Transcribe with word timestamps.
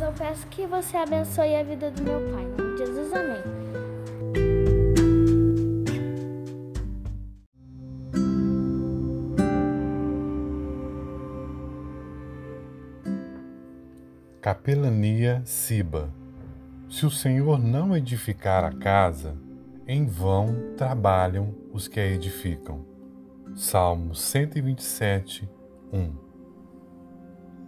Eu 0.00 0.12
peço 0.12 0.46
que 0.46 0.66
você 0.66 0.96
abençoe 0.96 1.54
a 1.54 1.62
vida 1.62 1.90
do 1.90 2.02
meu 2.02 2.18
pai. 2.32 2.46
Jesus, 2.78 3.12
amém. 3.12 3.42
Capelania 14.40 15.42
Siba 15.44 16.12
Se 16.88 17.04
o 17.04 17.10
Senhor 17.10 17.58
não 17.58 17.96
edificar 17.96 18.64
a 18.64 18.72
casa, 18.72 19.36
em 19.86 20.06
vão 20.06 20.74
trabalham 20.76 21.54
os 21.72 21.86
que 21.86 22.00
a 22.00 22.06
edificam. 22.06 22.84
Salmo 23.54 24.14
127, 24.14 25.48
1 25.92 26.31